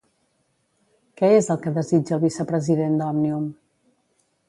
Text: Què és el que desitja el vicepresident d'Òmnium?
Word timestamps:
Què 1.21 1.29
és 1.41 1.51
el 1.55 1.61
que 1.67 1.75
desitja 1.77 2.17
el 2.19 2.25
vicepresident 2.25 2.99
d'Òmnium? 3.03 3.49